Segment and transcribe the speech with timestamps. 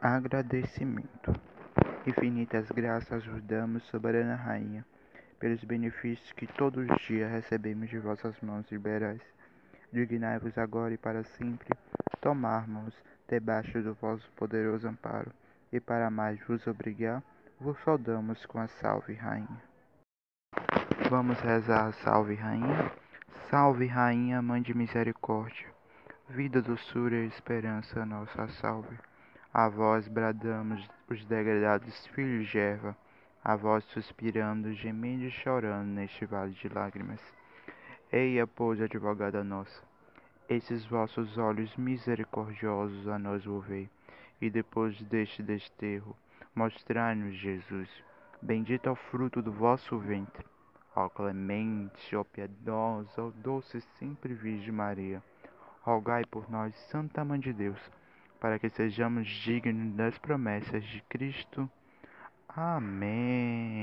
[0.00, 1.32] Agradecimento.
[2.06, 4.84] Infinitas graças vos damos, soberana Rainha,
[5.40, 9.22] pelos benefícios que todos os dias recebemos de vossas mãos liberais.
[9.90, 11.70] Dignai-vos agora e para sempre
[12.20, 12.94] tomarmos
[13.26, 15.32] debaixo do vosso poderoso amparo,
[15.72, 17.22] e para mais vos obrigar,
[17.58, 19.62] vos saudamos com a Salve Rainha.
[21.08, 22.92] Vamos rezar a Salve Rainha?
[23.48, 25.66] Salve Rainha, Mãe de Misericórdia,
[26.28, 28.98] vida, doçura e esperança, nossa salve.
[29.58, 32.94] A vós bradamos os degradados filhos de Eva,
[33.42, 37.22] a vós suspirando, gemendo e chorando neste vale de lágrimas.
[38.12, 39.82] Eia, pois, advogada nossa,
[40.46, 43.88] esses vossos olhos misericordiosos a nós volvei,
[44.42, 46.14] e depois deste desterro,
[46.54, 47.88] mostrai-nos Jesus.
[48.42, 50.44] Bendito é o fruto do vosso ventre.
[50.94, 55.22] Ó clemente, ó piedosa, ó doce sempre Virgem Maria,
[55.80, 57.80] rogai por nós, Santa Mãe de Deus
[58.40, 61.70] para que sejamos dignos das promessas de Cristo.
[62.48, 63.74] Amém.